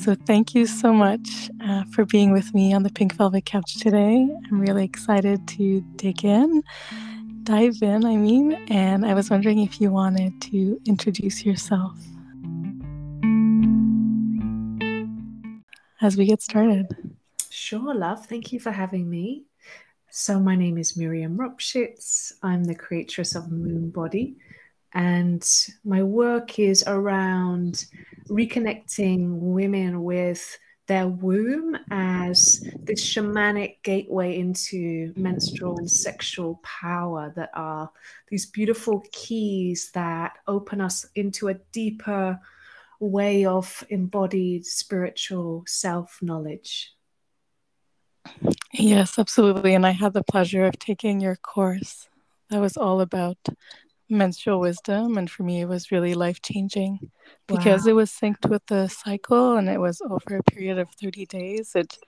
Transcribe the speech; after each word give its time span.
So, 0.00 0.14
thank 0.14 0.54
you 0.54 0.64
so 0.64 0.94
much 0.94 1.50
uh, 1.62 1.84
for 1.92 2.06
being 2.06 2.32
with 2.32 2.54
me 2.54 2.72
on 2.72 2.84
the 2.84 2.88
Pink 2.88 3.14
Velvet 3.16 3.44
Couch 3.44 3.74
today. 3.74 4.26
I'm 4.50 4.58
really 4.58 4.82
excited 4.82 5.46
to 5.48 5.82
dig 5.96 6.24
in, 6.24 6.62
dive 7.42 7.76
in, 7.82 8.06
I 8.06 8.16
mean, 8.16 8.54
and 8.70 9.04
I 9.04 9.12
was 9.12 9.28
wondering 9.28 9.58
if 9.58 9.78
you 9.78 9.90
wanted 9.90 10.40
to 10.40 10.80
introduce 10.86 11.44
yourself 11.44 11.98
as 16.00 16.16
we 16.16 16.24
get 16.24 16.40
started. 16.40 16.86
Sure, 17.50 17.94
love. 17.94 18.24
Thank 18.24 18.54
you 18.54 18.58
for 18.58 18.70
having 18.70 19.10
me. 19.10 19.44
So, 20.08 20.40
my 20.40 20.56
name 20.56 20.78
is 20.78 20.96
Miriam 20.96 21.36
Ropschitz. 21.36 22.32
I'm 22.42 22.64
the 22.64 22.74
creatress 22.74 23.34
of 23.34 23.52
Moon 23.52 23.90
Body, 23.90 24.36
and 24.94 25.46
my 25.84 26.02
work 26.02 26.58
is 26.58 26.82
around 26.86 27.86
reconnecting 28.28 29.38
women 29.38 30.02
with 30.02 30.58
their 30.90 31.06
womb 31.06 31.76
as 31.92 32.66
this 32.80 33.04
shamanic 33.04 33.76
gateway 33.84 34.36
into 34.36 35.12
menstrual 35.16 35.78
and 35.78 35.88
sexual 35.88 36.60
power 36.64 37.32
that 37.36 37.50
are 37.54 37.88
these 38.28 38.46
beautiful 38.46 39.04
keys 39.12 39.92
that 39.94 40.32
open 40.48 40.80
us 40.80 41.06
into 41.14 41.46
a 41.46 41.54
deeper 41.70 42.40
way 42.98 43.44
of 43.44 43.84
embodied 43.88 44.66
spiritual 44.66 45.62
self 45.66 46.18
knowledge. 46.20 46.92
Yes, 48.72 49.16
absolutely. 49.16 49.74
And 49.74 49.86
I 49.86 49.92
had 49.92 50.12
the 50.12 50.24
pleasure 50.24 50.66
of 50.66 50.78
taking 50.78 51.20
your 51.20 51.36
course. 51.36 52.08
That 52.50 52.60
was 52.60 52.76
all 52.76 53.00
about 53.00 53.38
menstrual 54.10 54.60
wisdom. 54.60 55.16
And 55.16 55.30
for 55.30 55.42
me, 55.42 55.60
it 55.60 55.68
was 55.68 55.90
really 55.90 56.14
life 56.14 56.42
changing 56.42 57.10
because 57.46 57.84
wow. 57.84 57.90
it 57.90 57.94
was 57.94 58.10
synced 58.10 58.48
with 58.48 58.66
the 58.66 58.88
cycle 58.88 59.56
and 59.56 59.68
it 59.68 59.80
was 59.80 60.00
over 60.00 60.36
a 60.36 60.42
period 60.42 60.78
of 60.78 60.88
30 61.00 61.26
days. 61.26 61.72
It, 61.74 61.98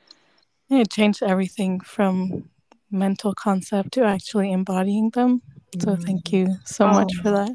it 0.69 0.91
changed 0.91 1.23
everything 1.23 1.81
from 1.81 2.51
mental 2.91 3.35
concept 3.35 3.93
to 3.93 4.05
actually 4.05 4.53
embodying 4.53 5.11
them. 5.11 5.43
So 5.81 5.97
thank 5.97 6.25
mm. 6.25 6.33
you 6.33 6.57
so 6.65 6.87
oh, 6.87 6.93
much 6.93 7.15
for 7.23 7.31
that. 7.31 7.55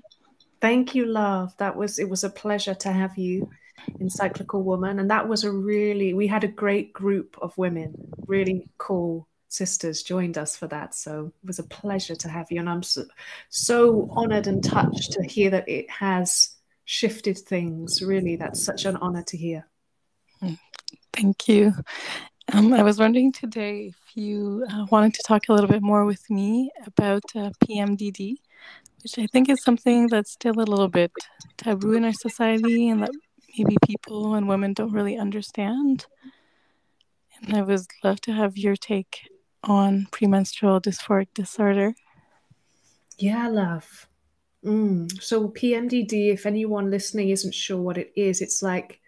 Thank 0.59 0.95
you, 0.95 1.05
love. 1.05 1.55
That 1.57 1.75
was 1.75 1.99
it 1.99 2.09
was 2.09 2.23
a 2.23 2.29
pleasure 2.29 2.73
to 2.73 2.91
have 2.91 3.17
you 3.17 3.49
in 3.99 4.09
Cyclical 4.09 4.63
Woman. 4.63 4.99
And 4.99 5.09
that 5.09 5.27
was 5.27 5.43
a 5.43 5.51
really, 5.51 6.13
we 6.13 6.27
had 6.27 6.43
a 6.43 6.47
great 6.47 6.93
group 6.93 7.37
of 7.41 7.57
women, 7.57 7.93
really 8.27 8.67
cool 8.77 9.26
sisters 9.47 10.03
joined 10.03 10.37
us 10.37 10.55
for 10.55 10.67
that. 10.67 10.93
So 10.95 11.31
it 11.43 11.47
was 11.47 11.59
a 11.59 11.63
pleasure 11.63 12.15
to 12.15 12.29
have 12.29 12.47
you. 12.51 12.59
And 12.59 12.69
I'm 12.69 12.83
so, 12.83 13.05
so 13.49 14.07
honored 14.11 14.47
and 14.47 14.63
touched 14.63 15.13
to 15.13 15.23
hear 15.23 15.49
that 15.51 15.67
it 15.67 15.89
has 15.89 16.55
shifted 16.85 17.37
things. 17.37 18.01
Really, 18.01 18.35
that's 18.35 18.63
such 18.63 18.85
an 18.85 18.97
honor 18.97 19.23
to 19.23 19.37
hear. 19.37 19.67
Thank 21.13 21.47
you. 21.47 21.73
Um, 22.53 22.73
I 22.73 22.83
was 22.83 22.99
wondering 22.99 23.31
today 23.31 23.87
if 23.87 24.15
you 24.15 24.65
uh, 24.71 24.85
wanted 24.89 25.13
to 25.15 25.23
talk 25.27 25.49
a 25.49 25.53
little 25.53 25.69
bit 25.69 25.81
more 25.81 26.05
with 26.05 26.29
me 26.29 26.71
about 26.85 27.23
uh, 27.35 27.51
PMDD, 27.65 28.35
which 29.03 29.19
I 29.19 29.27
think 29.27 29.49
is 29.49 29.61
something 29.63 30.07
that's 30.07 30.31
still 30.31 30.57
a 30.59 30.63
little 30.63 30.87
bit 30.87 31.11
taboo 31.57 31.93
in 31.93 32.05
our 32.05 32.13
society 32.13 32.87
and 32.87 33.03
that 33.03 33.11
maybe 33.57 33.75
people 33.85 34.35
and 34.35 34.47
women 34.47 34.73
don't 34.73 34.93
really 34.93 35.17
understand. 35.17 36.05
And 37.41 37.55
I 37.55 37.61
would 37.63 37.81
love 38.03 38.21
to 38.21 38.31
have 38.31 38.57
your 38.57 38.75
take 38.75 39.27
on 39.67 40.07
premenstrual 40.11 40.81
dysphoric 40.81 41.27
disorder. 41.33 41.93
Yeah, 43.17 43.47
love. 43.49 44.07
Mm. 44.65 45.21
So, 45.21 45.49
PMDD, 45.49 46.33
if 46.33 46.45
anyone 46.45 46.89
listening 46.89 47.29
isn't 47.29 47.53
sure 47.53 47.81
what 47.81 47.97
it 47.97 48.11
is, 48.15 48.41
it's 48.41 48.63
like 48.63 48.99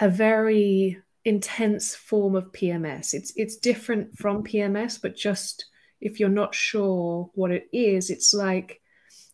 a 0.00 0.08
very 0.08 1.00
intense 1.24 1.94
form 1.94 2.34
of 2.34 2.52
PMS. 2.52 3.14
It's 3.14 3.32
it's 3.36 3.56
different 3.56 4.18
from 4.18 4.42
PMS, 4.42 5.00
but 5.00 5.16
just 5.16 5.66
if 6.00 6.18
you're 6.18 6.28
not 6.28 6.54
sure 6.54 7.30
what 7.34 7.50
it 7.52 7.68
is, 7.72 8.10
it's 8.10 8.34
like 8.34 8.80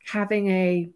having 0.05 0.51
a 0.51 0.91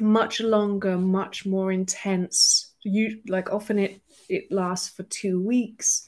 much 0.00 0.40
longer, 0.40 0.98
much 0.98 1.46
more 1.46 1.72
intense. 1.72 2.74
You 2.82 3.20
like 3.28 3.52
often 3.52 3.78
it 3.78 4.00
it 4.28 4.50
lasts 4.50 4.88
for 4.88 5.04
two 5.04 5.40
weeks. 5.40 6.07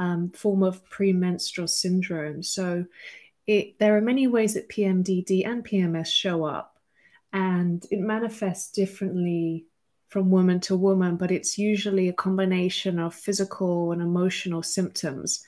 Um, 0.00 0.30
form 0.30 0.62
of 0.62 0.82
premenstrual 0.88 1.68
syndrome. 1.68 2.42
So 2.42 2.86
it 3.46 3.78
there 3.78 3.98
are 3.98 4.00
many 4.00 4.26
ways 4.26 4.54
that 4.54 4.70
PMDD 4.70 5.46
and 5.46 5.62
PMS 5.62 6.06
show 6.06 6.44
up, 6.44 6.78
and 7.34 7.86
it 7.90 8.00
manifests 8.00 8.72
differently 8.72 9.66
from 10.08 10.30
woman 10.30 10.58
to 10.60 10.74
woman, 10.74 11.16
but 11.16 11.30
it's 11.30 11.58
usually 11.58 12.08
a 12.08 12.14
combination 12.14 12.98
of 12.98 13.14
physical 13.14 13.92
and 13.92 14.00
emotional 14.00 14.62
symptoms. 14.62 15.44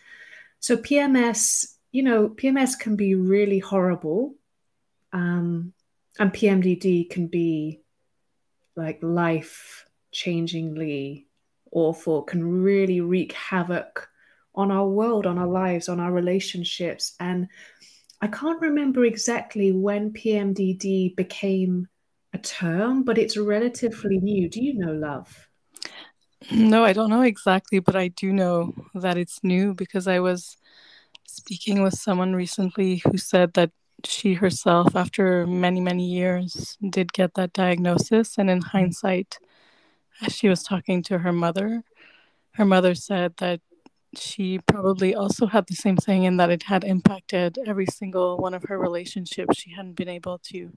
So 0.60 0.76
PMS, 0.76 1.76
you 1.90 2.02
know, 2.02 2.28
PMS 2.28 2.78
can 2.78 2.94
be 2.94 3.14
really 3.14 3.58
horrible. 3.58 4.34
Um, 5.14 5.72
and 6.18 6.30
PMDD 6.30 7.08
can 7.08 7.26
be 7.26 7.80
like 8.76 8.98
life 9.02 9.86
changingly 10.12 11.24
awful, 11.72 12.22
can 12.22 12.62
really 12.62 13.00
wreak 13.00 13.32
havoc 13.32 14.10
on 14.54 14.70
our 14.70 14.86
world, 14.86 15.26
on 15.26 15.38
our 15.38 15.46
lives, 15.46 15.88
on 15.88 16.00
our 16.00 16.12
relationships. 16.12 17.14
And 17.20 17.48
I 18.20 18.26
can't 18.28 18.60
remember 18.60 19.04
exactly 19.04 19.72
when 19.72 20.12
PMDD 20.12 21.16
became 21.16 21.88
a 22.32 22.38
term, 22.38 23.02
but 23.02 23.18
it's 23.18 23.36
relatively 23.36 24.18
new. 24.18 24.48
Do 24.48 24.62
you 24.62 24.74
know, 24.74 24.92
love? 24.92 25.48
No, 26.50 26.84
I 26.84 26.92
don't 26.92 27.10
know 27.10 27.22
exactly, 27.22 27.78
but 27.78 27.96
I 27.96 28.08
do 28.08 28.32
know 28.32 28.74
that 28.94 29.16
it's 29.16 29.40
new 29.42 29.74
because 29.74 30.08
I 30.08 30.18
was 30.20 30.56
speaking 31.26 31.82
with 31.82 31.94
someone 31.94 32.34
recently 32.34 33.02
who 33.04 33.16
said 33.16 33.54
that 33.54 33.70
she 34.04 34.34
herself, 34.34 34.96
after 34.96 35.46
many, 35.46 35.80
many 35.80 36.06
years, 36.06 36.76
did 36.90 37.12
get 37.12 37.34
that 37.34 37.52
diagnosis. 37.52 38.36
And 38.38 38.50
in 38.50 38.60
hindsight, 38.60 39.38
as 40.20 40.34
she 40.34 40.48
was 40.48 40.62
talking 40.62 41.02
to 41.04 41.18
her 41.18 41.32
mother, 41.32 41.84
her 42.52 42.64
mother 42.64 42.94
said 42.94 43.34
that 43.38 43.60
she 44.16 44.58
probably 44.66 45.14
also 45.14 45.46
had 45.46 45.66
the 45.66 45.74
same 45.74 45.96
thing 45.96 46.24
in 46.24 46.36
that 46.36 46.50
it 46.50 46.62
had 46.62 46.84
impacted 46.84 47.58
every 47.66 47.86
single 47.86 48.38
one 48.38 48.54
of 48.54 48.64
her 48.64 48.78
relationships. 48.78 49.58
She 49.58 49.70
hadn't 49.70 49.94
been 49.94 50.08
able 50.08 50.38
to 50.50 50.70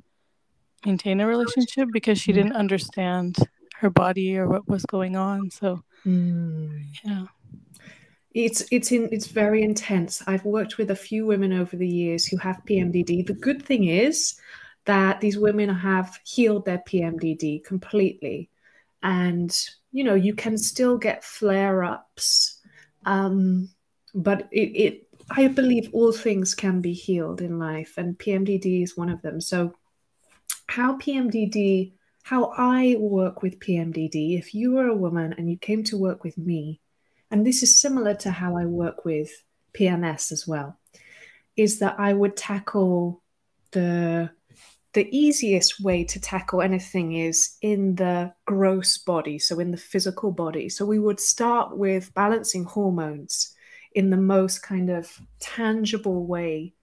maintain 0.85 1.19
a 1.19 1.28
relationship 1.28 1.90
because 1.91 2.19
she 2.19 2.31
didn't 2.31 2.53
understand 2.53 3.38
her 3.79 3.90
body 3.90 4.38
or 4.38 4.47
what 4.47 4.68
was 4.68 4.85
going 4.85 5.16
on. 5.16 5.50
So, 5.51 5.84
mm. 6.06 6.84
yeah 7.03 7.25
it's 8.35 8.66
it's 8.69 8.91
in 8.91 9.07
it's 9.13 9.28
very 9.28 9.63
intense. 9.63 10.22
I've 10.28 10.44
worked 10.44 10.78
with 10.78 10.91
a 10.91 10.96
few 10.96 11.25
women 11.25 11.53
over 11.53 11.78
the 11.78 11.88
years 11.88 12.28
who 12.28 12.38
have 12.38 12.62
PMDD. 12.69 13.25
The 13.25 13.34
good 13.34 13.63
thing 13.63 13.85
is 13.85 14.35
that 14.84 15.22
these 15.22 15.38
women 15.38 15.69
have 15.69 16.19
healed 16.25 16.66
their 16.66 16.79
PMDD 16.79 17.63
completely, 17.63 18.50
and 19.02 19.57
you 19.94 20.03
know 20.03 20.16
you 20.16 20.35
can 20.35 20.57
still 20.57 20.97
get 20.97 21.23
flare 21.23 21.85
ups, 21.85 22.54
um, 23.05 23.69
but 24.13 24.47
it, 24.51 24.59
it 24.59 25.07
I 25.29 25.47
believe 25.47 25.89
all 25.91 26.11
things 26.11 26.53
can 26.53 26.81
be 26.81 26.93
healed 26.93 27.41
in 27.41 27.57
life, 27.57 27.93
and 27.97 28.17
PMDD 28.17 28.83
is 28.83 28.97
one 28.97 29.09
of 29.09 29.21
them. 29.21 29.41
So, 29.41 29.75
how 30.67 30.97
PMDD, 30.97 31.93
how 32.23 32.53
I 32.57 32.95
work 32.99 33.41
with 33.41 33.59
PMDD, 33.59 34.38
if 34.38 34.53
you 34.53 34.73
were 34.73 34.88
a 34.88 34.95
woman 34.95 35.33
and 35.38 35.49
you 35.49 35.57
came 35.57 35.83
to 35.85 35.97
work 35.97 36.23
with 36.23 36.38
me, 36.38 36.81
and 37.31 37.45
this 37.45 37.63
is 37.63 37.79
similar 37.79 38.13
to 38.16 38.31
how 38.31 38.57
I 38.57 38.66
work 38.66 39.05
with 39.05 39.31
PMS 39.73 40.31
as 40.31 40.47
well, 40.47 40.77
is 41.55 41.79
that 41.79 41.99
I 41.99 42.13
would 42.13 42.37
tackle 42.37 43.22
the 43.72 44.29
the 44.95 45.09
easiest 45.16 45.81
way 45.81 46.06
to 46.06 46.22
tackle 46.22 46.61
anything 46.61 47.17
is 47.17 47.58
in 47.61 47.96
the 47.96 48.34
gross 48.46 48.97
body, 48.97 49.37
so 49.37 49.59
in 49.59 49.72
the 49.72 49.78
physical 49.78 50.31
body. 50.31 50.70
So 50.70 50.85
we 50.85 50.99
would 50.99 51.20
start 51.20 51.78
with 51.78 52.14
balancing 52.14 52.64
hormones 52.64 53.53
in 53.91 54.09
the 54.09 54.17
most 54.17 54.64
kind 54.64 54.90
of 54.90 55.11
tangible 55.40 56.25
way 56.25 56.73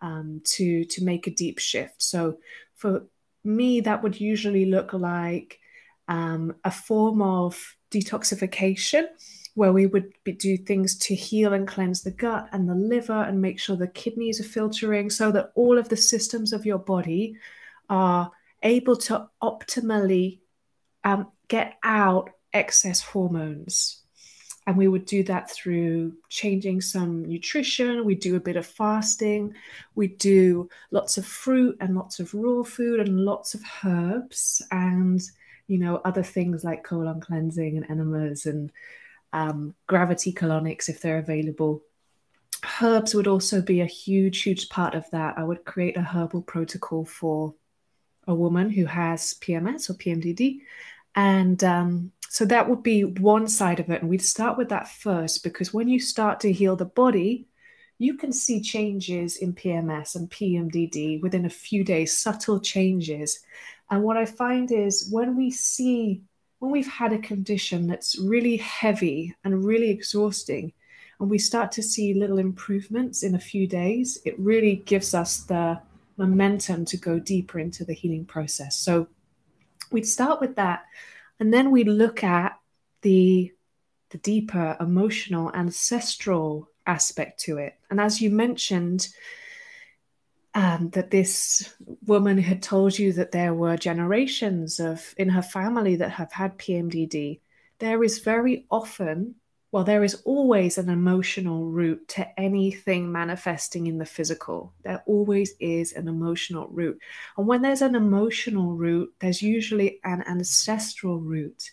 um, 0.00 0.40
to 0.44 0.86
to 0.86 1.04
make 1.04 1.26
a 1.26 1.30
deep 1.30 1.58
shift. 1.58 2.02
So 2.02 2.38
for 2.74 3.06
me, 3.44 3.82
that 3.82 4.02
would 4.02 4.18
usually 4.18 4.64
look 4.64 4.94
like 4.94 5.60
um, 6.08 6.54
a 6.64 6.70
form 6.70 7.20
of 7.20 7.76
detoxification 7.90 9.08
where 9.58 9.72
we 9.72 9.86
would 9.86 10.12
be, 10.22 10.30
do 10.30 10.56
things 10.56 10.96
to 10.96 11.16
heal 11.16 11.52
and 11.52 11.66
cleanse 11.66 12.02
the 12.02 12.12
gut 12.12 12.48
and 12.52 12.68
the 12.68 12.74
liver 12.76 13.24
and 13.24 13.42
make 13.42 13.58
sure 13.58 13.74
the 13.74 13.88
kidneys 13.88 14.40
are 14.40 14.44
filtering 14.44 15.10
so 15.10 15.32
that 15.32 15.50
all 15.56 15.78
of 15.78 15.88
the 15.88 15.96
systems 15.96 16.52
of 16.52 16.64
your 16.64 16.78
body 16.78 17.36
are 17.90 18.30
able 18.62 18.94
to 18.94 19.28
optimally 19.42 20.38
um, 21.02 21.26
get 21.48 21.76
out 21.82 22.30
excess 22.52 23.02
hormones. 23.02 24.02
And 24.68 24.76
we 24.76 24.86
would 24.86 25.06
do 25.06 25.24
that 25.24 25.50
through 25.50 26.12
changing 26.28 26.80
some 26.80 27.24
nutrition. 27.24 28.04
We 28.04 28.14
do 28.14 28.36
a 28.36 28.40
bit 28.40 28.56
of 28.56 28.64
fasting. 28.64 29.54
We 29.96 30.06
do 30.06 30.68
lots 30.92 31.18
of 31.18 31.26
fruit 31.26 31.76
and 31.80 31.96
lots 31.96 32.20
of 32.20 32.32
raw 32.32 32.62
food 32.62 33.00
and 33.00 33.24
lots 33.24 33.54
of 33.54 33.62
herbs 33.84 34.62
and 34.70 35.20
you 35.66 35.78
know, 35.78 36.00
other 36.04 36.22
things 36.22 36.64
like 36.64 36.82
colon 36.82 37.20
cleansing 37.20 37.76
and 37.76 37.90
enemas 37.90 38.46
and 38.46 38.72
um, 39.32 39.74
gravity 39.86 40.32
colonics 40.32 40.88
if 40.88 41.00
they're 41.00 41.18
available. 41.18 41.82
Herbs 42.80 43.14
would 43.14 43.26
also 43.26 43.62
be 43.62 43.80
a 43.80 43.86
huge, 43.86 44.42
huge 44.42 44.68
part 44.68 44.94
of 44.94 45.08
that. 45.10 45.38
I 45.38 45.44
would 45.44 45.64
create 45.64 45.96
a 45.96 46.02
herbal 46.02 46.42
protocol 46.42 47.04
for 47.04 47.54
a 48.26 48.34
woman 48.34 48.70
who 48.70 48.84
has 48.84 49.34
PMS 49.40 49.90
or 49.90 49.94
PMDD. 49.94 50.60
And 51.14 51.62
um, 51.64 52.12
so 52.28 52.44
that 52.44 52.68
would 52.68 52.82
be 52.82 53.04
one 53.04 53.48
side 53.48 53.80
of 53.80 53.90
it. 53.90 54.02
And 54.02 54.10
we'd 54.10 54.22
start 54.22 54.58
with 54.58 54.68
that 54.68 54.88
first 54.88 55.42
because 55.42 55.72
when 55.72 55.88
you 55.88 55.98
start 55.98 56.40
to 56.40 56.52
heal 56.52 56.76
the 56.76 56.84
body, 56.84 57.48
you 57.98 58.16
can 58.16 58.32
see 58.32 58.60
changes 58.60 59.36
in 59.36 59.54
PMS 59.54 60.14
and 60.14 60.30
PMDD 60.30 61.20
within 61.20 61.46
a 61.46 61.50
few 61.50 61.82
days, 61.82 62.16
subtle 62.16 62.60
changes. 62.60 63.40
And 63.90 64.04
what 64.04 64.16
I 64.16 64.24
find 64.24 64.70
is 64.70 65.08
when 65.10 65.36
we 65.36 65.50
see, 65.50 66.22
when 66.58 66.70
we've 66.70 66.88
had 66.88 67.12
a 67.12 67.18
condition 67.18 67.86
that's 67.86 68.18
really 68.18 68.56
heavy 68.56 69.34
and 69.44 69.64
really 69.64 69.90
exhausting, 69.90 70.72
and 71.20 71.30
we 71.30 71.38
start 71.38 71.72
to 71.72 71.82
see 71.82 72.14
little 72.14 72.38
improvements 72.38 73.22
in 73.22 73.34
a 73.34 73.40
few 73.40 73.66
days, 73.66 74.18
it 74.24 74.38
really 74.38 74.76
gives 74.76 75.14
us 75.14 75.38
the 75.38 75.80
momentum 76.16 76.84
to 76.84 76.96
go 76.96 77.18
deeper 77.18 77.58
into 77.58 77.84
the 77.84 77.94
healing 77.94 78.24
process. 78.24 78.76
So 78.76 79.08
we'd 79.90 80.06
start 80.06 80.40
with 80.40 80.56
that, 80.56 80.84
and 81.40 81.52
then 81.52 81.70
we 81.70 81.84
look 81.84 82.24
at 82.24 82.58
the 83.02 83.52
the 84.10 84.18
deeper 84.18 84.74
emotional 84.80 85.52
ancestral 85.54 86.70
aspect 86.86 87.38
to 87.40 87.58
it. 87.58 87.74
And 87.90 88.00
as 88.00 88.22
you 88.22 88.30
mentioned, 88.30 89.08
um, 90.54 90.90
that 90.90 91.10
this 91.10 91.74
woman 92.06 92.38
had 92.38 92.62
told 92.62 92.98
you 92.98 93.12
that 93.14 93.32
there 93.32 93.54
were 93.54 93.76
generations 93.76 94.80
of 94.80 95.14
in 95.16 95.28
her 95.28 95.42
family 95.42 95.96
that 95.96 96.10
have 96.12 96.32
had 96.32 96.58
PMDD. 96.58 97.40
There 97.78 98.02
is 98.02 98.20
very 98.20 98.66
often, 98.70 99.36
well, 99.70 99.84
there 99.84 100.02
is 100.02 100.22
always 100.24 100.78
an 100.78 100.88
emotional 100.88 101.66
root 101.66 102.08
to 102.08 102.40
anything 102.40 103.12
manifesting 103.12 103.86
in 103.86 103.98
the 103.98 104.06
physical. 104.06 104.72
There 104.82 105.02
always 105.06 105.52
is 105.60 105.92
an 105.92 106.08
emotional 106.08 106.68
root. 106.68 106.98
And 107.36 107.46
when 107.46 107.62
there's 107.62 107.82
an 107.82 107.94
emotional 107.94 108.74
root, 108.74 109.14
there's 109.20 109.42
usually 109.42 110.00
an 110.02 110.24
ancestral 110.26 111.20
root. 111.20 111.70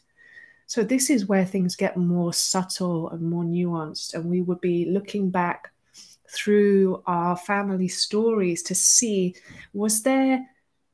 So 0.68 0.84
this 0.84 1.10
is 1.10 1.28
where 1.28 1.46
things 1.46 1.76
get 1.76 1.96
more 1.96 2.34
subtle 2.34 3.10
and 3.10 3.22
more 3.22 3.44
nuanced, 3.44 4.14
and 4.14 4.26
we 4.26 4.42
would 4.42 4.62
be 4.62 4.86
looking 4.86 5.30
back 5.30 5.72
through 6.30 7.04
our 7.06 7.38
family 7.38 7.88
stories 7.88 8.64
to 8.64 8.76
see 8.76 9.36
was 9.74 10.04
there 10.04 10.46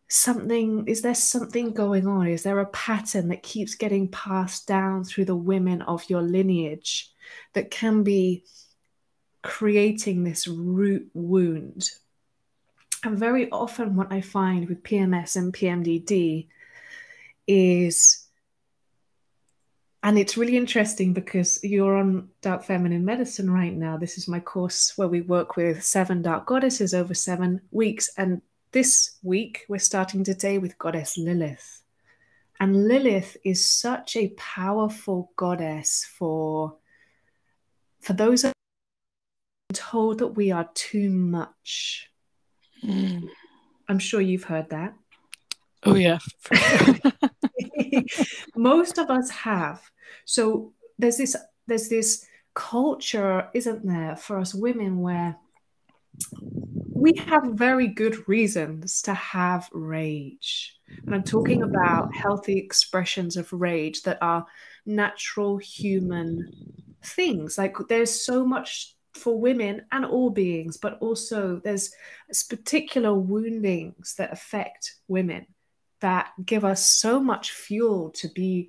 something 0.07 0.85
is 0.87 1.01
there 1.01 1.15
something 1.15 1.71
going 1.71 2.07
on? 2.07 2.27
Is 2.27 2.43
there 2.43 2.59
a 2.59 2.65
pattern 2.67 3.29
that 3.29 3.43
keeps 3.43 3.75
getting 3.75 4.09
passed 4.09 4.67
down 4.67 5.03
through 5.03 5.25
the 5.25 5.35
women 5.35 5.81
of 5.83 6.09
your 6.09 6.21
lineage 6.21 7.11
that 7.53 7.71
can 7.71 8.03
be 8.03 8.43
creating 9.41 10.23
this 10.23 10.47
root 10.47 11.09
wound? 11.13 11.89
And 13.03 13.17
very 13.17 13.49
often 13.49 13.95
what 13.95 14.11
i 14.11 14.21
find 14.21 14.69
with 14.69 14.83
pms 14.83 15.35
and 15.35 15.51
pmdd 15.53 16.47
is 17.47 18.20
and 20.03 20.18
it's 20.18 20.38
really 20.38 20.57
interesting 20.57 21.13
because 21.13 21.63
you're 21.63 21.95
on 21.95 22.30
Dark 22.42 22.63
Feminine 22.63 23.06
Medicine 23.06 23.50
right 23.51 23.74
now. 23.74 23.98
This 23.98 24.18
is 24.18 24.27
my 24.27 24.39
course 24.39 24.94
where 24.98 25.07
we 25.07 25.21
work 25.21 25.56
with 25.56 25.83
seven 25.83 26.21
dark 26.21 26.48
goddesses 26.48 26.94
over 26.94 27.13
seven 27.13 27.62
weeks. 27.71 28.09
And 28.18 28.42
this 28.71 29.18
week, 29.21 29.65
we're 29.69 29.77
starting 29.77 30.24
today 30.24 30.57
with 30.57 30.77
Goddess 30.80 31.18
Lilith. 31.18 31.83
And 32.59 32.88
Lilith 32.88 33.38
is 33.44 33.68
such 33.68 34.15
a 34.15 34.30
powerful 34.38 35.31
goddess 35.36 36.06
for, 36.18 36.77
for 38.00 38.13
those 38.13 38.45
told 39.74 40.19
that 40.19 40.27
we 40.27 40.51
are 40.51 40.69
too 40.74 41.09
much. 41.09 42.09
Mm. 42.83 43.27
I'm 43.88 44.00
sure 44.00 44.21
you've 44.21 44.44
heard 44.44 44.69
that. 44.69 44.94
Oh, 45.83 45.95
yeah. 45.95 46.19
Most 48.55 48.97
of 48.97 49.09
us 49.09 49.29
have. 49.31 49.81
So 50.25 50.73
there's 50.99 51.17
this 51.17 51.35
there's 51.67 51.89
this 51.89 52.25
culture, 52.53 53.49
isn't 53.53 53.85
there, 53.85 54.15
for 54.15 54.37
us 54.37 54.53
women 54.53 54.99
where 54.99 55.37
we 56.93 57.13
have 57.27 57.43
very 57.53 57.87
good 57.87 58.27
reasons 58.27 59.01
to 59.03 59.13
have 59.13 59.69
rage. 59.71 60.75
And 61.05 61.15
I'm 61.15 61.23
talking 61.23 61.63
about 61.63 62.13
healthy 62.13 62.57
expressions 62.57 63.37
of 63.37 63.51
rage 63.51 64.03
that 64.03 64.17
are 64.21 64.45
natural 64.85 65.57
human 65.57 66.51
things. 67.03 67.57
Like 67.57 67.75
there's 67.89 68.11
so 68.11 68.45
much 68.45 68.95
for 69.13 69.39
women 69.39 69.83
and 69.91 70.05
all 70.05 70.29
beings, 70.29 70.77
but 70.77 70.97
also 70.99 71.61
there's 71.63 71.91
particular 72.49 73.13
woundings 73.13 74.15
that 74.17 74.31
affect 74.31 74.95
women 75.07 75.45
that 76.01 76.31
give 76.45 76.65
us 76.65 76.86
so 76.86 77.19
much 77.19 77.51
fuel 77.51 78.09
to 78.12 78.27
be 78.30 78.68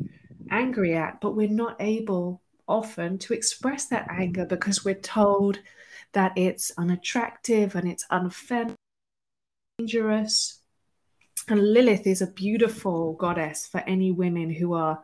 angry 0.50 0.94
at, 0.94 1.20
but 1.20 1.34
we're 1.34 1.48
not 1.48 1.76
able 1.80 2.42
often 2.68 3.18
to 3.18 3.34
express 3.34 3.86
that 3.86 4.08
anger 4.10 4.46
because 4.46 4.84
we're 4.84 4.94
told 4.94 5.58
that 6.12 6.32
it's 6.36 6.72
unattractive 6.78 7.74
and 7.74 7.88
it's 7.88 8.06
unfeminine, 8.10 8.76
dangerous. 9.78 10.60
And 11.48 11.72
Lilith 11.72 12.06
is 12.06 12.22
a 12.22 12.30
beautiful 12.30 13.14
goddess 13.14 13.66
for 13.66 13.80
any 13.80 14.12
women 14.12 14.50
who 14.50 14.74
are 14.74 15.02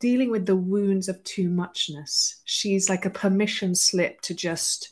dealing 0.00 0.30
with 0.30 0.46
the 0.46 0.56
wounds 0.56 1.08
of 1.08 1.22
too 1.24 1.48
muchness. 1.48 2.42
She's 2.44 2.88
like 2.88 3.04
a 3.04 3.10
permission 3.10 3.74
slip 3.74 4.20
to 4.22 4.34
just 4.34 4.90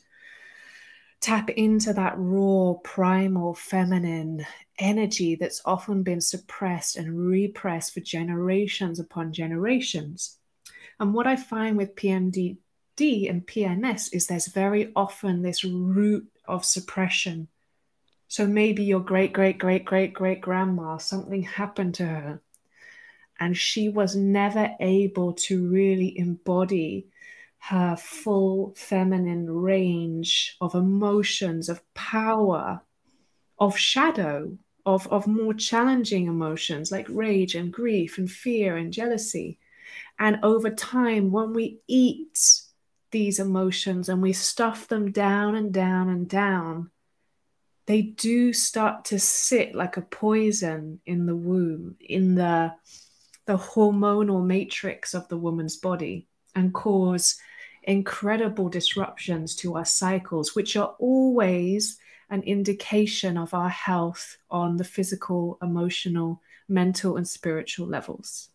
tap 1.20 1.50
into 1.50 1.92
that 1.92 2.14
raw, 2.16 2.74
primal, 2.82 3.54
feminine 3.54 4.46
energy 4.78 5.34
that's 5.34 5.62
often 5.64 6.02
been 6.02 6.20
suppressed 6.20 6.96
and 6.96 7.18
repressed 7.18 7.94
for 7.94 8.00
generations 8.00 8.98
upon 8.98 9.32
generations. 9.32 10.38
And 10.98 11.14
what 11.14 11.26
I 11.26 11.36
find 11.36 11.76
with 11.76 11.94
PMDD 11.96 12.58
and 13.30 13.46
PMS 13.46 14.08
is 14.12 14.26
there's 14.26 14.46
very 14.46 14.92
often 14.96 15.42
this 15.42 15.64
root 15.64 16.26
of 16.46 16.64
suppression. 16.64 17.48
So 18.28 18.46
maybe 18.46 18.82
your 18.82 19.00
great, 19.00 19.32
great, 19.32 19.58
great, 19.58 19.84
great, 19.84 20.12
great 20.12 20.40
grandma, 20.40 20.96
something 20.98 21.42
happened 21.42 21.94
to 21.96 22.06
her, 22.06 22.40
and 23.38 23.56
she 23.56 23.88
was 23.88 24.16
never 24.16 24.74
able 24.80 25.34
to 25.34 25.68
really 25.68 26.18
embody 26.18 27.06
her 27.58 27.96
full 27.96 28.74
feminine 28.76 29.50
range 29.50 30.56
of 30.60 30.74
emotions, 30.74 31.68
of 31.68 31.82
power, 31.94 32.82
of 33.58 33.76
shadow, 33.76 34.56
of, 34.86 35.06
of 35.08 35.26
more 35.26 35.52
challenging 35.52 36.28
emotions 36.28 36.92
like 36.92 37.06
rage 37.10 37.56
and 37.56 37.72
grief 37.72 38.18
and 38.18 38.30
fear 38.30 38.76
and 38.76 38.92
jealousy. 38.92 39.58
And 40.18 40.38
over 40.44 40.70
time, 40.70 41.32
when 41.32 41.52
we 41.52 41.80
eat 41.88 42.62
these 43.10 43.40
emotions 43.40 44.08
and 44.08 44.22
we 44.22 44.32
stuff 44.32 44.86
them 44.86 45.10
down 45.10 45.56
and 45.56 45.74
down 45.74 46.08
and 46.08 46.28
down, 46.28 46.90
they 47.86 48.02
do 48.02 48.52
start 48.52 49.04
to 49.06 49.18
sit 49.18 49.74
like 49.74 49.96
a 49.96 50.02
poison 50.02 51.00
in 51.04 51.26
the 51.26 51.36
womb, 51.36 51.96
in 52.00 52.36
the, 52.36 52.72
the 53.46 53.56
hormonal 53.56 54.44
matrix 54.44 55.14
of 55.14 55.28
the 55.28 55.36
woman's 55.36 55.76
body, 55.76 56.26
and 56.54 56.72
cause 56.72 57.36
incredible 57.82 58.68
disruptions 58.68 59.54
to 59.56 59.76
our 59.76 59.84
cycles, 59.84 60.54
which 60.54 60.76
are 60.76 60.94
always 60.98 61.98
an 62.30 62.42
indication 62.42 63.36
of 63.38 63.54
our 63.54 63.68
health 63.68 64.38
on 64.50 64.76
the 64.76 64.84
physical, 64.84 65.58
emotional, 65.62 66.42
mental, 66.68 67.16
and 67.16 67.28
spiritual 67.28 67.86
levels. 67.86 68.50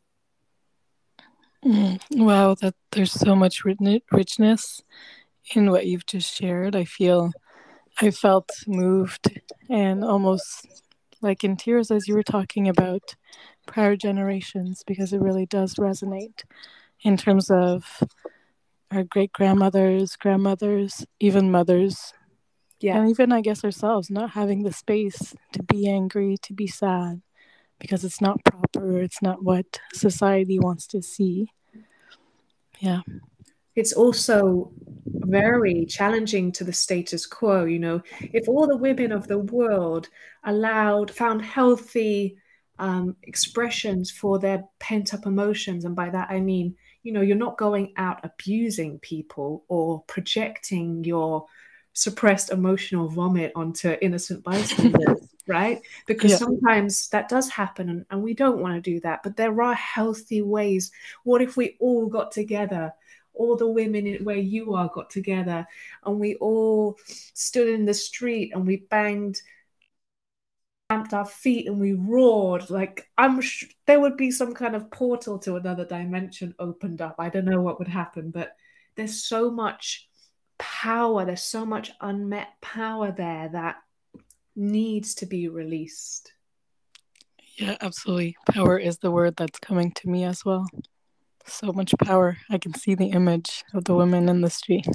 Mm, 1.64 2.00
wow, 2.12 2.56
that 2.56 2.74
there's 2.92 3.12
so 3.12 3.36
much 3.36 3.64
richness 4.12 4.82
in 5.56 5.70
what 5.70 5.86
you've 5.86 6.06
just 6.06 6.34
shared. 6.34 6.76
I 6.76 6.86
feel 6.86 7.32
I 8.00 8.12
felt 8.12 8.50
moved 8.68 9.40
and 9.70 10.04
almost 10.04 10.68
like 11.22 11.44
in 11.44 11.56
tears 11.56 11.92
as 11.92 12.08
you 12.08 12.16
were 12.16 12.24
talking 12.24 12.68
about 12.68 13.16
prior 13.68 13.96
generations 13.96 14.84
because 14.86 15.14
it 15.14 15.22
really 15.22 15.46
does 15.46 15.76
resonate 15.76 16.44
in 17.04 17.16
terms 17.16 17.52
of 17.52 18.04
our 18.92 19.04
great 19.04 19.32
grandmothers, 19.32 20.16
grandmothers, 20.16 21.06
even 21.20 21.52
mothers. 21.52 22.14
Yeah. 22.82 22.98
And 22.98 23.10
even 23.10 23.32
I 23.32 23.42
guess 23.42 23.64
ourselves 23.64 24.10
not 24.10 24.32
having 24.32 24.64
the 24.64 24.74
space 24.74 25.36
to 25.54 25.64
be 25.64 25.88
angry, 25.88 26.38
to 26.44 26.54
be 26.54 26.68
sad 26.68 27.22
because 27.80 28.04
it's 28.04 28.22
not 28.22 28.44
proper, 28.44 29.00
it's 29.00 29.22
not 29.22 29.44
what 29.44 29.80
society 29.94 30.60
wants 30.60 30.88
to 30.88 31.02
see. 31.02 31.48
Yeah. 32.80 33.02
It's 33.76 33.94
also 33.94 34.72
very 35.06 35.86
challenging 35.86 36.52
to 36.54 36.64
the 36.64 36.74
status 36.74 37.26
quo. 37.26 37.66
You 37.66 37.80
know, 37.80 38.02
if 38.20 38.50
all 38.50 38.68
the 38.68 38.78
women 38.78 39.12
of 39.12 39.28
the 39.28 39.40
world 39.40 40.10
allowed, 40.44 41.12
found 41.12 41.42
healthy 41.44 42.38
um, 42.80 43.16
expressions 43.24 44.10
for 44.10 44.40
their 44.40 44.64
pent 44.80 45.14
up 45.14 45.26
emotions. 45.26 45.86
And 45.86 45.96
by 45.96 46.10
that, 46.10 46.30
I 46.32 46.42
mean, 46.42 46.76
you 47.04 47.12
know, 47.12 47.22
you're 47.22 47.38
not 47.38 47.58
going 47.58 47.94
out 47.96 48.26
abusing 48.26 49.00
people 49.00 49.64
or 49.68 50.04
projecting 50.08 51.04
your 51.04 51.46
suppressed 51.94 52.52
emotional 52.52 53.08
vomit 53.08 53.52
onto 53.56 53.96
innocent 54.02 54.44
bystanders, 54.44 55.36
right? 55.48 55.82
Because 56.08 56.32
yeah. 56.32 56.38
sometimes 56.38 57.10
that 57.10 57.30
does 57.30 57.50
happen 57.50 57.90
and, 57.90 58.06
and 58.10 58.24
we 58.24 58.34
don't 58.34 58.60
want 58.60 58.76
to 58.76 58.82
do 58.82 59.00
that. 59.02 59.24
But 59.24 59.38
there 59.38 59.62
are 59.62 59.74
healthy 59.74 60.42
ways. 60.42 60.92
What 61.24 61.42
if 61.42 61.58
we 61.58 61.78
all 61.80 62.08
got 62.08 62.32
together? 62.32 62.94
All 63.34 63.56
the 63.56 63.68
women 63.68 64.08
in, 64.08 64.26
where 64.26 64.36
you 64.36 64.74
are 64.74 64.90
got 64.94 65.10
together 65.10 65.66
and 66.06 66.20
we 66.20 66.36
all 66.36 66.98
stood 67.34 67.70
in 67.70 67.86
the 67.86 67.94
street 67.94 68.52
and 68.54 68.68
we 68.68 68.78
banged 68.78 69.42
stamped 70.92 71.14
our 71.14 71.26
feet 71.26 71.68
and 71.68 71.80
we 71.80 71.94
roared 71.94 72.70
like 72.70 73.10
i'm 73.18 73.40
sh- 73.40 73.64
there 73.86 74.02
would 74.02 74.18
be 74.18 74.30
some 74.30 74.54
kind 74.54 74.76
of 74.76 74.92
portal 74.92 75.40
to 75.40 75.56
another 75.56 75.86
dimension 75.86 76.54
opened 76.60 77.02
up 77.02 77.16
i 77.18 77.30
don't 77.30 77.46
know 77.46 77.62
what 77.62 77.80
would 77.80 77.88
happen 77.88 78.30
but 78.30 78.58
there's 78.96 79.24
so 79.24 79.50
much 79.50 80.10
power 80.62 81.26
there's 81.26 81.42
so 81.44 81.66
much 81.66 81.92
unmet 82.02 82.50
power 82.62 83.12
there 83.12 83.50
that 83.52 83.78
needs 84.56 85.16
to 85.16 85.26
be 85.26 85.48
released. 85.48 86.34
Yeah 87.58 87.78
absolutely. 87.82 88.38
Power 88.52 88.78
is 88.78 89.00
the 89.00 89.12
word 89.12 89.36
that's 89.36 89.60
coming 89.60 89.92
to 89.94 90.10
me 90.10 90.24
as 90.24 90.46
well. 90.46 90.68
So 91.46 91.74
much 91.74 91.94
power. 92.04 92.38
I 92.50 92.60
can 92.60 92.74
see 92.76 92.94
the 92.94 93.08
image 93.08 93.64
of 93.74 93.86
the 93.86 93.96
women 93.96 94.30
in 94.30 94.42
the 94.42 94.50
street. 94.50 94.88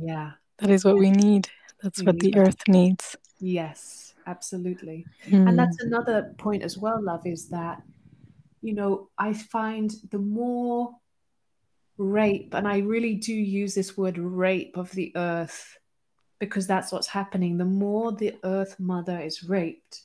Yeah. 0.00 0.32
That 0.58 0.70
is 0.70 0.84
what 0.84 0.98
we 0.98 1.10
need. 1.10 1.48
That's 1.82 2.00
we 2.00 2.06
what 2.06 2.14
need 2.14 2.22
the 2.22 2.30
that. 2.40 2.48
earth 2.48 2.68
needs. 2.68 3.16
Yes 3.40 4.08
absolutely. 4.28 5.06
Mm. 5.26 5.48
And 5.48 5.58
that's 5.58 5.82
another 5.82 6.34
point 6.38 6.62
as 6.62 6.78
well, 6.78 7.02
love, 7.02 7.26
is 7.26 7.48
that, 7.48 7.82
you 8.60 8.74
know, 8.74 9.08
I 9.18 9.32
find 9.32 9.90
the 10.10 10.18
more 10.18 10.94
rape, 11.98 12.54
and 12.54 12.66
I 12.66 12.78
really 12.78 13.16
do 13.16 13.34
use 13.34 13.74
this 13.74 13.96
word 13.96 14.18
rape 14.18 14.76
of 14.76 14.90
the 14.92 15.12
earth 15.16 15.76
because 16.38 16.66
that's 16.66 16.92
what's 16.92 17.08
happening. 17.08 17.58
The 17.58 17.64
more 17.64 18.12
the 18.12 18.36
earth 18.44 18.78
mother 18.78 19.18
is 19.20 19.44
raped, 19.44 20.02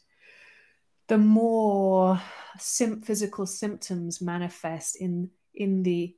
the 1.07 1.17
more 1.17 2.19
sim- 2.57 3.01
physical 3.01 3.45
symptoms 3.45 4.21
manifest 4.21 4.95
in 4.97 5.29
in 5.53 5.83
the 5.83 6.15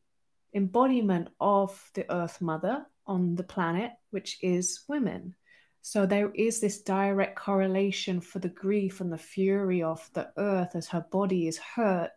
embodiment 0.53 1.27
of 1.39 1.91
the 1.94 2.10
earth 2.10 2.41
mother 2.41 2.86
on 3.05 3.36
the 3.36 3.44
planet, 3.44 3.91
which 4.12 4.38
is 4.41 4.82
women. 4.88 5.36
So 5.82 6.05
there 6.05 6.32
is 6.32 6.62
this 6.62 6.82
direct 6.82 7.36
correlation 7.36 8.20
for 8.22 8.39
the 8.39 8.50
grief 8.50 9.01
and 9.01 9.12
the 9.12 9.17
fury 9.17 9.84
of 9.84 10.10
the 10.13 10.32
earth 10.38 10.75
as 10.75 10.88
her 10.88 11.05
body 11.12 11.48
is 11.48 11.60
hurt, 11.60 12.10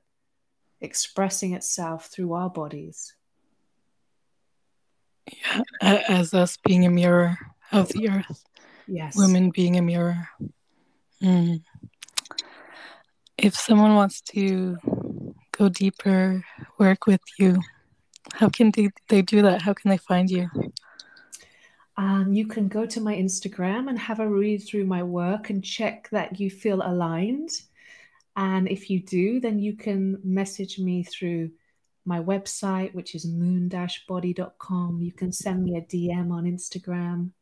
expressing 0.81 1.53
itself 1.53 2.07
through 2.07 2.33
our 2.33 2.49
bodies. 2.49 3.12
Yeah, 5.83 6.03
as 6.09 6.35
us 6.35 6.59
being 6.65 6.85
a 6.85 6.91
mirror 6.91 7.39
of 7.73 7.89
the 7.89 8.09
earth. 8.09 8.45
Yes. 8.87 9.17
Women 9.17 9.51
being 9.51 9.77
a 9.77 9.83
mirror. 9.83 10.29
Mm. 11.23 11.63
If 13.37 13.55
someone 13.55 13.95
wants 13.95 14.21
to 14.33 14.77
go 15.53 15.69
deeper, 15.69 16.45
work 16.79 17.07
with 17.07 17.21
you, 17.39 17.61
how 18.35 18.49
can 18.49 18.71
they, 18.71 18.91
they 19.09 19.23
do 19.23 19.43
that? 19.43 19.63
How 19.63 19.75
can 19.75 19.91
they 19.91 19.99
find 19.99 20.31
you? 20.31 20.49
Um, 21.97 22.33
you 22.33 22.47
can 22.47 22.69
go 22.69 22.87
to 22.87 23.01
my 23.01 23.15
Instagram 23.15 23.89
and 23.89 23.99
have 23.99 24.21
a 24.21 24.29
read 24.29 24.59
through 24.59 24.85
my 24.85 25.03
work 25.03 25.51
and 25.51 25.65
check 25.65 26.09
that 26.11 26.39
you 26.39 26.49
feel 26.51 26.81
aligned. 26.83 27.51
And 28.37 28.69
if 28.69 28.89
you 28.89 29.01
do, 29.01 29.41
then 29.41 29.59
you 29.59 29.77
can 29.77 30.21
message 30.23 30.79
me 30.79 31.03
through 31.03 31.51
my 32.09 32.21
website, 32.21 32.95
which 32.95 33.15
is 33.15 33.27
moon-body.com. 33.27 34.99
You 35.03 35.12
can 35.12 35.31
send 35.31 35.62
me 35.62 35.77
a 35.77 35.83
DM 35.83 36.33
on 36.33 36.45
Instagram. 36.45 37.33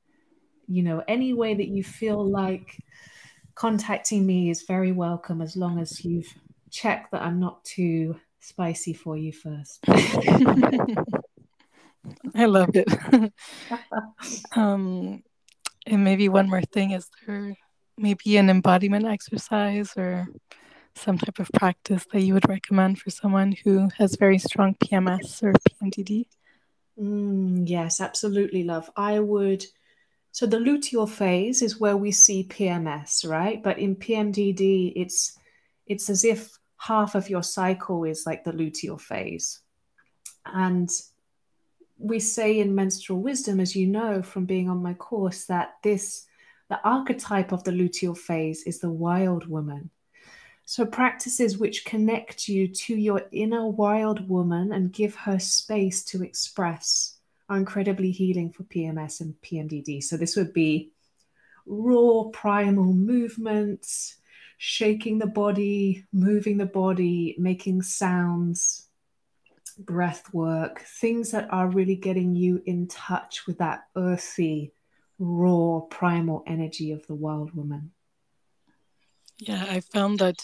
You 0.66 0.82
know, 0.82 1.04
any 1.06 1.32
way 1.32 1.54
that 1.54 1.68
you 1.68 1.84
feel 1.84 2.28
like 2.28 2.82
contacting 3.54 4.26
me 4.26 4.50
is 4.50 4.62
very 4.62 4.90
welcome 4.90 5.40
as 5.40 5.56
long 5.56 5.78
as 5.78 6.04
you've 6.04 6.34
checked 6.68 7.12
that 7.12 7.22
I'm 7.22 7.38
not 7.38 7.64
too 7.64 8.16
spicy 8.40 8.92
for 8.92 9.16
you 9.16 9.32
first. 9.32 9.78
I 12.34 12.46
love 12.46 12.70
it. 12.74 12.88
um, 14.56 15.22
and 15.86 16.04
maybe 16.04 16.28
one 16.28 16.50
more 16.50 16.62
thing 16.62 16.90
is 16.90 17.08
there 17.24 17.56
maybe 17.96 18.36
an 18.36 18.50
embodiment 18.50 19.06
exercise 19.06 19.92
or 19.96 20.26
some 20.96 21.18
type 21.18 21.38
of 21.38 21.50
practice 21.52 22.04
that 22.12 22.22
you 22.22 22.34
would 22.34 22.48
recommend 22.48 22.98
for 22.98 23.10
someone 23.10 23.54
who 23.64 23.88
has 23.98 24.16
very 24.16 24.38
strong 24.38 24.74
PMS 24.74 25.42
or 25.42 25.52
PMDD? 25.52 26.26
Mm, 26.98 27.68
yes, 27.68 28.00
absolutely, 28.00 28.64
love. 28.64 28.90
I 28.96 29.20
would. 29.20 29.64
So 30.32 30.46
the 30.46 30.58
luteal 30.58 31.08
phase 31.08 31.62
is 31.62 31.80
where 31.80 31.96
we 31.96 32.12
see 32.12 32.46
PMS, 32.48 33.28
right? 33.28 33.62
But 33.62 33.78
in 33.78 33.96
PMDD, 33.96 34.92
it's 34.96 35.38
it's 35.86 36.10
as 36.10 36.24
if 36.24 36.50
half 36.78 37.14
of 37.14 37.30
your 37.30 37.42
cycle 37.42 38.04
is 38.04 38.24
like 38.26 38.44
the 38.44 38.52
luteal 38.52 39.00
phase, 39.00 39.60
and 40.44 40.90
we 41.98 42.20
say 42.20 42.58
in 42.58 42.74
menstrual 42.74 43.20
wisdom, 43.20 43.60
as 43.60 43.74
you 43.74 43.86
know 43.86 44.22
from 44.22 44.44
being 44.44 44.68
on 44.68 44.82
my 44.82 44.94
course, 44.94 45.44
that 45.46 45.74
this, 45.82 46.26
the 46.68 46.78
archetype 46.84 47.52
of 47.52 47.64
the 47.64 47.70
luteal 47.70 48.16
phase 48.16 48.62
is 48.64 48.80
the 48.80 48.90
wild 48.90 49.46
woman. 49.46 49.90
So, 50.68 50.84
practices 50.84 51.58
which 51.58 51.84
connect 51.84 52.48
you 52.48 52.66
to 52.66 52.96
your 52.96 53.22
inner 53.30 53.68
wild 53.68 54.28
woman 54.28 54.72
and 54.72 54.92
give 54.92 55.14
her 55.14 55.38
space 55.38 56.02
to 56.06 56.24
express 56.24 57.18
are 57.48 57.56
incredibly 57.56 58.10
healing 58.10 58.50
for 58.50 58.64
PMS 58.64 59.20
and 59.20 59.34
PMDD. 59.42 60.02
So, 60.02 60.16
this 60.16 60.34
would 60.34 60.52
be 60.52 60.90
raw 61.66 62.24
primal 62.32 62.92
movements, 62.92 64.16
shaking 64.58 65.20
the 65.20 65.28
body, 65.28 66.04
moving 66.12 66.56
the 66.56 66.66
body, 66.66 67.36
making 67.38 67.82
sounds, 67.82 68.88
breath 69.78 70.34
work, 70.34 70.80
things 70.80 71.30
that 71.30 71.46
are 71.52 71.68
really 71.68 71.94
getting 71.94 72.34
you 72.34 72.60
in 72.66 72.88
touch 72.88 73.46
with 73.46 73.58
that 73.58 73.84
earthy, 73.94 74.72
raw, 75.20 75.78
primal 75.78 76.42
energy 76.44 76.90
of 76.90 77.06
the 77.06 77.14
wild 77.14 77.54
woman. 77.54 77.92
Yeah, 79.38 79.66
I 79.68 79.80
found 79.80 80.20
that 80.20 80.40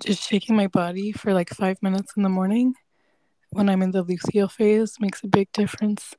just 0.00 0.22
shaking 0.26 0.56
my 0.56 0.66
body 0.66 1.12
for 1.12 1.34
like 1.34 1.50
five 1.50 1.82
minutes 1.82 2.12
in 2.16 2.22
the 2.22 2.28
morning 2.30 2.74
when 3.50 3.68
I'm 3.68 3.82
in 3.82 3.90
the 3.90 4.04
luteal 4.04 4.50
phase 4.50 4.96
makes 5.00 5.22
a 5.22 5.28
big 5.28 5.52
difference. 5.52 6.14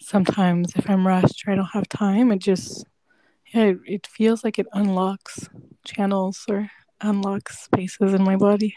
Sometimes, 0.00 0.72
if 0.76 0.88
I'm 0.88 1.06
rushed 1.06 1.42
or 1.46 1.52
I 1.52 1.56
don't 1.56 1.66
have 1.72 1.88
time, 1.88 2.30
it 2.30 2.38
just, 2.38 2.86
yeah, 3.52 3.64
it, 3.64 3.78
it 3.84 4.06
feels 4.06 4.44
like 4.44 4.58
it 4.60 4.68
unlocks 4.72 5.48
channels 5.84 6.44
or 6.48 6.70
unlocks 7.00 7.64
spaces 7.64 8.14
in 8.14 8.22
my 8.22 8.36
body. 8.36 8.76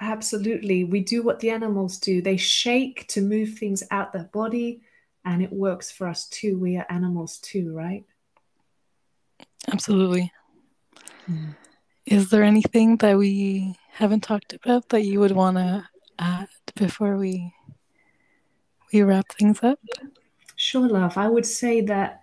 Absolutely. 0.00 0.84
We 0.84 1.00
do 1.00 1.22
what 1.22 1.38
the 1.40 1.50
animals 1.50 1.98
do. 1.98 2.20
They 2.20 2.36
shake 2.36 3.06
to 3.08 3.20
move 3.22 3.54
things 3.54 3.84
out 3.92 4.12
their 4.12 4.24
body, 4.24 4.82
and 5.24 5.42
it 5.42 5.52
works 5.52 5.92
for 5.92 6.08
us 6.08 6.28
too. 6.28 6.58
We 6.58 6.76
are 6.76 6.86
animals 6.90 7.38
too, 7.38 7.72
right? 7.72 8.04
Absolutely. 9.72 10.32
Mm. 11.30 11.54
Is 12.06 12.30
there 12.30 12.44
anything 12.44 12.98
that 12.98 13.18
we 13.18 13.74
haven't 13.90 14.22
talked 14.22 14.52
about 14.52 14.90
that 14.90 15.02
you 15.02 15.18
would 15.18 15.32
want 15.32 15.56
to 15.56 15.88
add 16.18 16.48
before 16.76 17.16
we 17.16 17.52
we 18.92 19.02
wrap 19.02 19.26
things 19.32 19.58
up? 19.64 19.80
Sure, 20.54 20.88
love. 20.88 21.18
I 21.18 21.28
would 21.28 21.44
say 21.44 21.80
that 21.82 22.22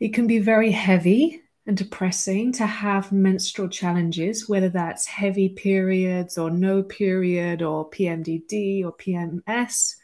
it 0.00 0.12
can 0.12 0.26
be 0.26 0.40
very 0.40 0.72
heavy 0.72 1.40
and 1.66 1.76
depressing 1.76 2.50
to 2.54 2.66
have 2.66 3.12
menstrual 3.12 3.68
challenges, 3.68 4.48
whether 4.48 4.68
that's 4.68 5.06
heavy 5.06 5.50
periods 5.50 6.36
or 6.36 6.50
no 6.50 6.82
period 6.82 7.62
or 7.62 7.88
PMDD 7.90 8.84
or 8.84 8.92
PMS. 8.92 9.94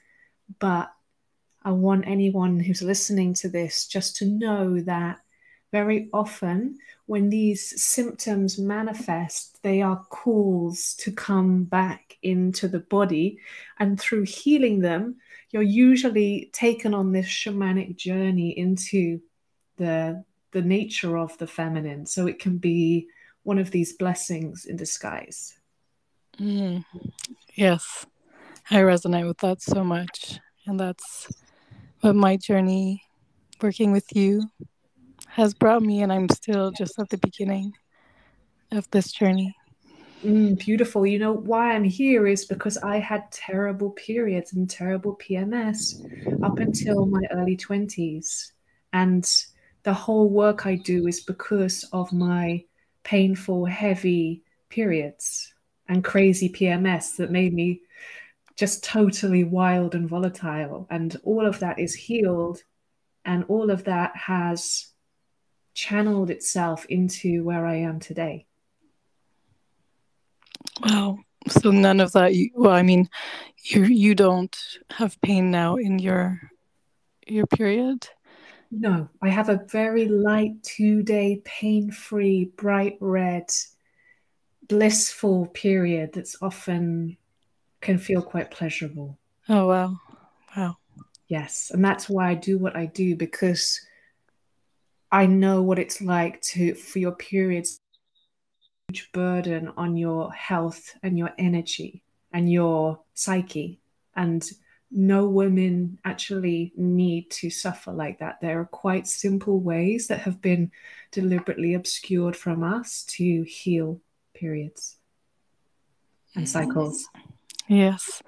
But 0.60 0.92
I 1.64 1.72
want 1.72 2.06
anyone 2.06 2.60
who's 2.60 2.82
listening 2.82 3.34
to 3.34 3.48
this 3.48 3.88
just 3.88 4.14
to 4.16 4.26
know 4.26 4.78
that 4.82 5.18
very 5.72 6.08
often 6.12 6.78
when 7.06 7.30
these 7.30 7.82
symptoms 7.82 8.58
manifest, 8.58 9.62
they 9.62 9.82
are 9.82 10.04
calls 10.10 10.94
to 10.94 11.12
come 11.12 11.64
back 11.64 12.16
into 12.22 12.68
the 12.68 12.80
body. 12.80 13.38
And 13.78 13.98
through 13.98 14.24
healing 14.24 14.80
them, 14.80 15.16
you're 15.50 15.62
usually 15.62 16.50
taken 16.52 16.94
on 16.94 17.12
this 17.12 17.26
shamanic 17.26 17.96
journey 17.96 18.50
into 18.58 19.20
the 19.76 20.24
the 20.52 20.62
nature 20.62 21.18
of 21.18 21.36
the 21.38 21.46
feminine. 21.46 22.06
So 22.06 22.26
it 22.26 22.38
can 22.38 22.56
be 22.56 23.08
one 23.42 23.58
of 23.58 23.70
these 23.70 23.92
blessings 23.92 24.64
in 24.64 24.76
disguise. 24.76 25.58
Mm. 26.40 26.84
Yes, 27.54 28.06
I 28.70 28.76
resonate 28.76 29.26
with 29.26 29.38
that 29.38 29.60
so 29.60 29.84
much. 29.84 30.40
And 30.66 30.80
that's 30.80 31.28
what 32.00 32.16
my 32.16 32.36
journey 32.36 33.02
working 33.60 33.92
with 33.92 34.16
you 34.16 34.48
has 35.36 35.52
brought 35.52 35.82
me. 35.82 36.02
And 36.02 36.10
I'm 36.10 36.30
still 36.30 36.70
just 36.70 36.98
at 36.98 37.10
the 37.10 37.18
beginning 37.18 37.74
of 38.72 38.90
this 38.90 39.12
journey. 39.12 39.54
Mm, 40.24 40.58
beautiful. 40.58 41.06
You 41.06 41.18
know, 41.18 41.32
why 41.34 41.74
I'm 41.74 41.84
here 41.84 42.26
is 42.26 42.46
because 42.46 42.78
I 42.78 42.96
had 42.96 43.30
terrible 43.30 43.90
periods 43.90 44.54
and 44.54 44.68
terrible 44.68 45.14
PMS 45.16 46.42
up 46.42 46.58
until 46.58 47.04
my 47.04 47.20
early 47.32 47.54
20s. 47.54 48.52
And 48.94 49.30
the 49.82 49.92
whole 49.92 50.30
work 50.30 50.64
I 50.64 50.76
do 50.76 51.06
is 51.06 51.20
because 51.20 51.84
of 51.92 52.14
my 52.14 52.64
painful, 53.04 53.66
heavy 53.66 54.42
periods 54.70 55.52
and 55.86 56.02
crazy 56.02 56.48
PMS 56.48 57.16
that 57.16 57.30
made 57.30 57.52
me 57.52 57.82
just 58.56 58.82
totally 58.82 59.44
wild 59.44 59.94
and 59.94 60.08
volatile. 60.08 60.86
And 60.88 61.14
all 61.24 61.44
of 61.44 61.58
that 61.58 61.78
is 61.78 61.94
healed. 61.94 62.62
And 63.26 63.44
all 63.48 63.70
of 63.70 63.84
that 63.84 64.16
has 64.16 64.86
channeled 65.76 66.30
itself 66.30 66.86
into 66.86 67.44
where 67.44 67.66
I 67.66 67.76
am 67.76 68.00
today. 68.00 68.46
Wow. 70.82 71.18
So 71.48 71.70
none 71.70 72.00
of 72.00 72.12
that. 72.12 72.34
You, 72.34 72.50
well, 72.54 72.72
I 72.72 72.82
mean, 72.82 73.08
you 73.62 73.84
you 73.84 74.14
don't 74.14 74.56
have 74.90 75.20
pain 75.20 75.50
now 75.52 75.76
in 75.76 76.00
your 76.00 76.40
your 77.26 77.46
period. 77.46 78.08
No, 78.72 79.08
I 79.22 79.28
have 79.28 79.48
a 79.48 79.64
very 79.68 80.08
light 80.08 80.60
two 80.62 81.02
day 81.02 81.40
pain 81.44 81.92
free, 81.92 82.46
bright 82.56 82.96
red, 83.00 83.48
blissful 84.66 85.46
period 85.46 86.14
that's 86.14 86.36
often 86.42 87.16
can 87.80 87.98
feel 87.98 88.22
quite 88.22 88.50
pleasurable. 88.50 89.18
Oh 89.48 89.68
wow, 89.68 90.00
wow. 90.56 90.78
Yes, 91.28 91.70
and 91.72 91.84
that's 91.84 92.08
why 92.08 92.30
I 92.30 92.34
do 92.34 92.58
what 92.58 92.76
I 92.76 92.86
do 92.86 93.14
because 93.14 93.80
I 95.10 95.26
know 95.26 95.62
what 95.62 95.78
it's 95.78 96.00
like 96.00 96.40
to 96.42 96.74
for 96.74 96.98
your 96.98 97.12
periods 97.12 97.80
huge 98.88 99.10
burden 99.12 99.72
on 99.76 99.96
your 99.96 100.32
health 100.32 100.96
and 101.02 101.18
your 101.18 101.30
energy 101.38 102.02
and 102.32 102.50
your 102.50 103.00
psyche. 103.14 103.80
And 104.14 104.48
no 104.90 105.26
women 105.26 105.98
actually 106.04 106.72
need 106.76 107.30
to 107.30 107.50
suffer 107.50 107.92
like 107.92 108.20
that. 108.20 108.40
There 108.40 108.60
are 108.60 108.66
quite 108.66 109.06
simple 109.08 109.58
ways 109.58 110.06
that 110.06 110.20
have 110.20 110.40
been 110.40 110.70
deliberately 111.10 111.74
obscured 111.74 112.36
from 112.36 112.62
us 112.62 113.02
to 113.16 113.42
heal 113.42 114.00
periods 114.34 114.96
and 116.34 116.48
cycles. 116.48 117.08
Yes. 117.68 118.22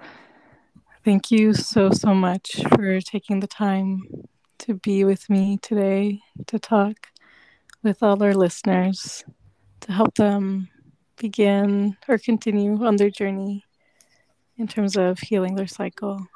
Thank 1.05 1.31
you 1.31 1.53
so, 1.53 1.91
so 1.91 2.13
much 2.13 2.61
for 2.75 2.99
taking 2.99 3.39
the 3.39 3.47
time 3.47 4.01
to 4.59 4.75
be 4.75 5.03
with 5.03 5.29
me 5.29 5.57
today 5.61 6.21
to 6.47 6.59
talk 6.59 7.07
with 7.81 8.03
all 8.03 8.21
our 8.21 8.33
listeners 8.33 9.23
to 9.81 9.91
help 9.91 10.15
them 10.15 10.69
begin 11.17 11.97
or 12.07 12.17
continue 12.17 12.85
on 12.85 12.97
their 12.97 13.09
journey 13.09 13.65
in 14.57 14.67
terms 14.67 14.97
of 14.97 15.19
healing 15.19 15.55
their 15.55 15.67
cycle. 15.67 16.27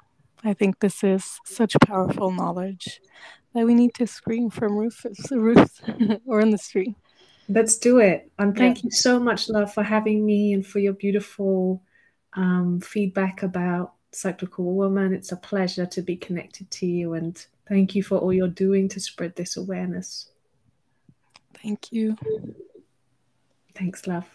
I 0.43 0.53
think 0.53 0.79
this 0.79 1.03
is 1.03 1.39
such 1.45 1.75
powerful 1.85 2.31
knowledge 2.31 3.01
that 3.53 3.65
we 3.65 3.75
need 3.75 3.93
to 3.95 4.07
scream 4.07 4.49
from 4.49 4.77
roofs, 4.77 5.05
roofs 5.31 5.81
or 6.25 6.41
in 6.41 6.49
the 6.49 6.57
street. 6.57 6.95
Let's 7.49 7.77
do 7.77 7.99
it. 7.99 8.31
And 8.39 8.55
thank 8.55 8.77
yeah. 8.77 8.81
you 8.85 8.91
so 8.91 9.19
much, 9.19 9.49
love, 9.49 9.73
for 9.73 9.83
having 9.83 10.25
me 10.25 10.53
and 10.53 10.65
for 10.65 10.79
your 10.79 10.93
beautiful 10.93 11.83
um, 12.33 12.79
feedback 12.79 13.43
about 13.43 13.93
cyclical 14.11 14.65
woman. 14.73 15.13
It's 15.13 15.31
a 15.31 15.37
pleasure 15.37 15.85
to 15.87 16.01
be 16.01 16.15
connected 16.15 16.71
to 16.71 16.85
you, 16.85 17.13
and 17.13 17.45
thank 17.67 17.95
you 17.95 18.03
for 18.03 18.17
all 18.17 18.33
you're 18.33 18.47
doing 18.47 18.89
to 18.89 18.99
spread 18.99 19.35
this 19.35 19.57
awareness. 19.57 20.29
Thank 21.61 21.91
you. 21.91 22.17
Thanks, 23.75 24.05
love. 24.05 24.25